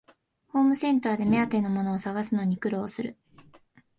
[0.47, 3.17] ホームセンターで目当てのものを探すのに苦労する